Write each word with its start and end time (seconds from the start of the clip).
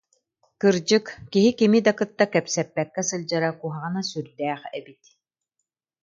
Кырдьык, 0.61 1.05
киһи 1.31 1.49
кими 1.59 1.79
да 1.85 1.91
кытта 1.99 2.25
кэпсэппэккэ 2.33 3.01
сылдьара 3.09 3.51
куһаҕана 3.59 4.01
сүрдээх 4.09 4.61
эбит 4.77 5.03